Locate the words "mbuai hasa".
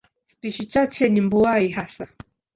1.21-2.07